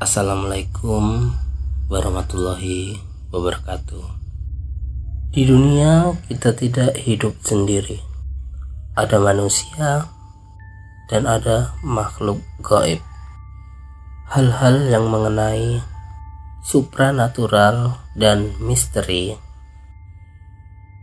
Assalamualaikum 0.00 1.28
warahmatullahi 1.92 2.96
wabarakatuh. 3.36 4.00
Di 5.28 5.44
dunia 5.44 6.16
kita 6.24 6.56
tidak 6.56 6.96
hidup 6.96 7.36
sendiri. 7.44 8.00
Ada 8.96 9.20
manusia 9.20 10.08
dan 11.12 11.28
ada 11.28 11.76
makhluk 11.84 12.40
gaib. 12.64 13.04
Hal-hal 14.32 14.88
yang 14.88 15.04
mengenai 15.12 15.84
supranatural 16.64 18.00
dan 18.16 18.56
misteri 18.56 19.36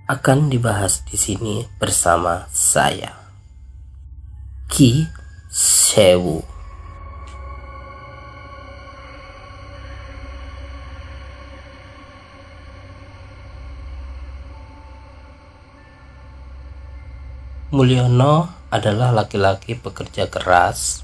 akan 0.09 0.49
dibahas 0.49 1.05
di 1.05 1.21
sini 1.21 1.69
bersama 1.77 2.49
saya. 2.49 3.13
Ki 4.65 5.05
Sewu. 5.53 6.56
Mulyono 17.67 18.47
adalah 18.71 19.11
laki-laki 19.11 19.75
pekerja 19.75 20.31
keras 20.31 21.03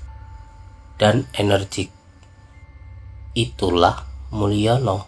dan 0.95 1.27
energik. 1.35 1.91
Itulah 3.35 4.07
Mulyono. 4.31 5.03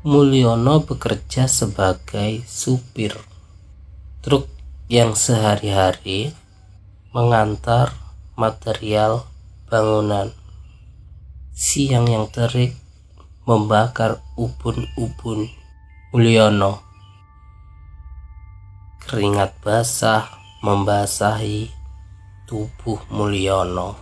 Mulyono 0.00 0.80
bekerja 0.88 1.44
sebagai 1.44 2.40
supir 2.48 3.20
truk 4.24 4.48
yang 4.88 5.12
sehari-hari 5.12 6.32
mengantar 7.12 7.92
material 8.32 9.28
bangunan. 9.68 10.32
Siang 11.52 12.08
yang 12.08 12.32
terik 12.32 12.80
membakar 13.44 14.24
ubun-ubun 14.40 15.52
Mulyono 16.16 16.80
Keringat 19.10 19.58
basah 19.58 20.39
membasahi 20.60 21.72
tubuh 22.44 23.00
Mulyono. 23.08 23.96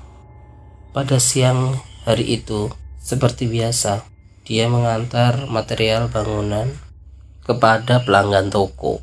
Pada 0.91 1.23
siang 1.23 1.79
hari 2.03 2.43
itu, 2.43 2.67
seperti 2.99 3.47
biasa, 3.47 4.03
dia 4.43 4.67
mengantar 4.67 5.47
material 5.47 6.11
bangunan 6.11 6.75
kepada 7.47 8.03
pelanggan 8.03 8.51
toko. 8.51 8.99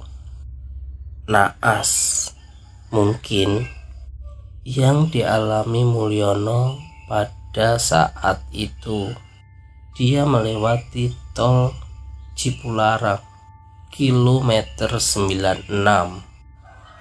Naas, 1.31 2.29
mungkin 2.91 3.65
yang 4.67 5.07
dialami 5.07 5.87
Mulyono 5.87 6.75
pada 7.07 7.79
saat 7.79 8.43
itu. 8.51 9.15
Dia 9.95 10.27
melewati 10.27 11.15
tol 11.31 11.71
Cipularang 12.35 13.23
kilometer 13.95 14.99
96 14.99 15.71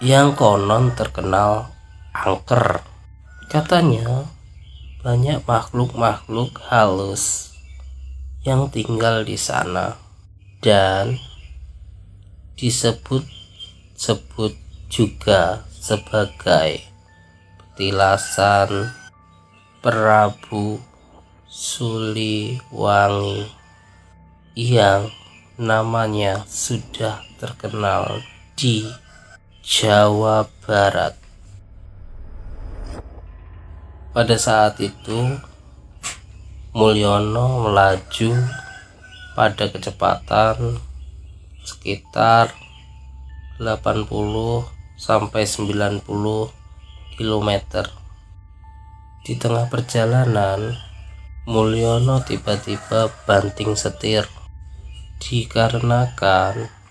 yang 0.03 0.35
konon 0.35 0.91
terkenal 0.99 1.71
angker. 2.11 2.83
Katanya 3.47 4.27
banyak 5.05 5.45
makhluk-makhluk 5.47 6.59
halus 6.67 7.55
yang 8.43 8.67
tinggal 8.73 9.23
di 9.23 9.39
sana 9.39 9.95
dan 10.59 11.21
disebut-sebut 12.59 14.59
juga 14.91 15.63
sebagai 15.79 16.83
petilasan 17.61 18.91
Prabu 19.85 20.81
Suliwangi 21.45 23.45
yang 24.57 25.13
namanya 25.55 26.43
sudah 26.51 27.23
terkenal 27.39 28.19
di 28.59 29.04
Jawa 29.65 30.45
Barat. 30.69 31.17
Pada 34.13 34.37
saat 34.37 34.77
itu, 34.77 35.41
Mulyono 36.77 37.65
melaju 37.65 38.45
pada 39.33 39.65
kecepatan 39.73 40.77
sekitar 41.65 42.53
80 43.57 44.05
sampai 45.01 45.49
90 45.49 46.05
km. 47.17 47.51
Di 49.25 49.33
tengah 49.41 49.73
perjalanan, 49.73 50.77
Mulyono 51.49 52.21
tiba-tiba 52.21 53.09
banting 53.25 53.73
setir 53.81 54.29
dikarenakan 55.25 56.84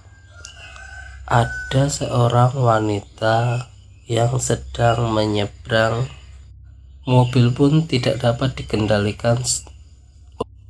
ada 1.28 1.88
seorang 1.88 2.56
wanita 2.56 3.70
yang 4.08 4.36
sedang 4.40 5.12
menyeberang. 5.12 6.08
Mobil 7.04 7.52
pun 7.52 7.84
tidak 7.84 8.24
dapat 8.24 8.56
dikendalikan 8.56 9.44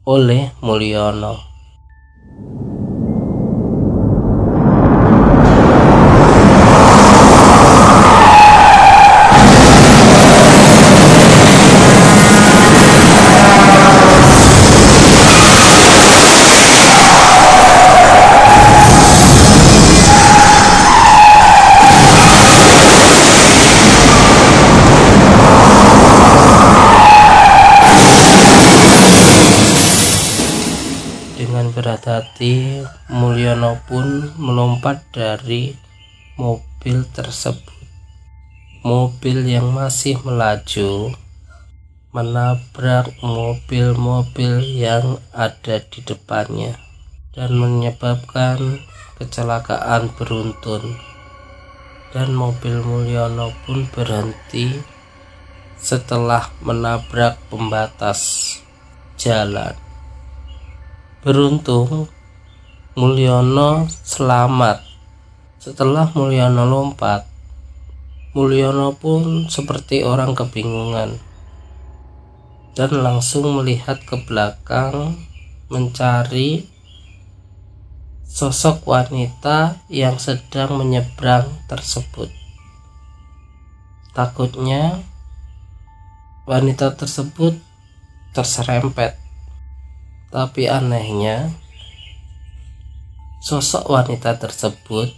oleh 0.04 0.50
Mulyono 0.66 1.53
hati, 32.04 32.84
Mulyono 33.08 33.80
pun 33.88 34.36
melompat 34.36 35.04
dari 35.16 35.74
mobil 36.36 37.08
tersebut. 37.16 37.72
Mobil 38.84 39.48
yang 39.48 39.72
masih 39.72 40.20
melaju 40.28 41.16
menabrak 42.14 43.10
mobil-mobil 43.26 44.62
yang 44.62 45.18
ada 45.34 45.82
di 45.82 46.06
depannya 46.06 46.78
dan 47.34 47.58
menyebabkan 47.58 48.84
kecelakaan 49.18 50.14
beruntun. 50.14 51.00
Dan 52.14 52.38
mobil 52.38 52.86
Mulyono 52.86 53.50
pun 53.66 53.90
berhenti 53.90 54.78
setelah 55.82 56.54
menabrak 56.62 57.42
pembatas 57.50 58.22
jalan. 59.18 59.83
Beruntung 61.24 62.12
Mulyono 63.00 63.88
selamat. 63.88 64.84
Setelah 65.56 66.12
Mulyono 66.12 66.68
lompat, 66.68 67.24
Mulyono 68.36 68.92
pun 69.00 69.48
seperti 69.48 70.04
orang 70.04 70.36
kebingungan 70.36 71.16
dan 72.76 72.92
langsung 73.00 73.56
melihat 73.56 74.04
ke 74.04 74.20
belakang 74.28 75.16
mencari 75.72 76.68
sosok 78.28 78.84
wanita 78.84 79.80
yang 79.88 80.20
sedang 80.20 80.76
menyeberang 80.76 81.48
tersebut. 81.72 82.28
Takutnya 84.12 85.00
wanita 86.44 87.00
tersebut 87.00 87.56
terserempet 88.36 89.23
tapi 90.34 90.66
anehnya, 90.66 91.54
sosok 93.46 93.86
wanita 93.86 94.42
tersebut 94.42 95.14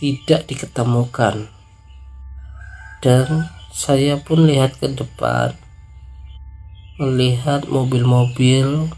tidak 0.00 0.48
diketemukan. 0.48 1.52
Dan 3.04 3.52
saya 3.76 4.16
pun 4.16 4.48
lihat 4.48 4.80
ke 4.80 4.88
depan, 4.88 5.52
melihat 6.96 7.68
mobil-mobil 7.68 8.88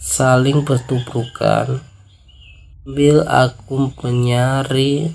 saling 0.00 0.64
bertuburkan. 0.64 1.84
Bil 2.88 3.28
aku 3.28 3.92
menyari 4.00 5.12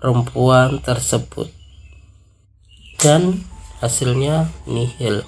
perempuan 0.00 0.80
tersebut 0.80 1.52
dan 2.96 3.44
hasilnya 3.84 4.48
nihil 4.64 5.20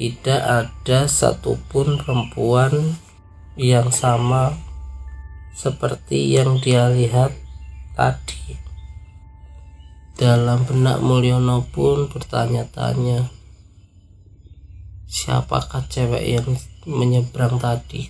tidak 0.00 0.40
ada 0.40 1.04
satupun 1.04 2.00
perempuan 2.00 2.96
yang 3.52 3.92
sama 3.92 4.56
seperti 5.52 6.40
yang 6.40 6.56
dia 6.56 6.88
lihat 6.88 7.36
tadi. 7.92 8.56
Dalam 10.16 10.64
benak 10.64 11.04
Mulyono 11.04 11.68
pun 11.68 12.08
bertanya-tanya, 12.08 13.28
siapakah 15.04 15.84
cewek 15.92 16.24
yang 16.24 16.48
menyeberang 16.88 17.60
tadi? 17.60 18.08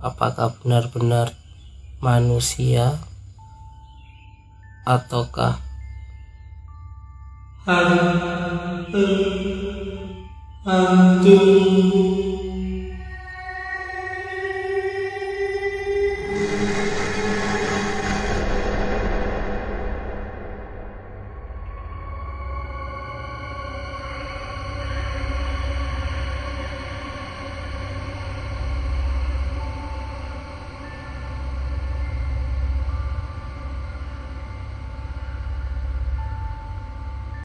Apakah 0.00 0.56
benar-benar 0.64 1.36
manusia 2.00 3.04
ataukah 4.88 5.60
tư 8.94 9.06
an 10.64 11.20
tương 11.24 12.03